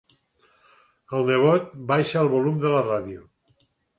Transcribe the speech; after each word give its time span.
El 1.17 1.27
nebot 1.27 1.77
baixa 1.93 2.23
el 2.23 2.31
volum 2.33 2.57
de 2.65 2.75
la 2.79 2.83
ràdio. 2.89 3.21